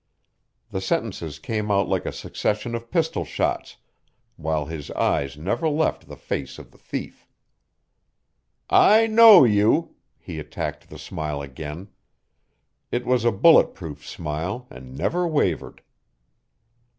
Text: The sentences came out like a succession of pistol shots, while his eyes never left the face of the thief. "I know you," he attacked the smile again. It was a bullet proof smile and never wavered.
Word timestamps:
The 0.71 0.81
sentences 0.81 1.37
came 1.37 1.69
out 1.69 1.87
like 1.87 2.07
a 2.07 2.11
succession 2.11 2.73
of 2.73 2.89
pistol 2.89 3.23
shots, 3.23 3.77
while 4.35 4.65
his 4.65 4.89
eyes 4.93 5.37
never 5.37 5.69
left 5.69 6.07
the 6.07 6.15
face 6.15 6.57
of 6.57 6.71
the 6.71 6.79
thief. 6.79 7.27
"I 8.67 9.05
know 9.05 9.43
you," 9.43 9.93
he 10.17 10.39
attacked 10.39 10.89
the 10.89 10.97
smile 10.97 11.43
again. 11.43 11.89
It 12.91 13.05
was 13.05 13.23
a 13.23 13.31
bullet 13.31 13.75
proof 13.75 14.03
smile 14.03 14.65
and 14.71 14.97
never 14.97 15.27
wavered. 15.27 15.83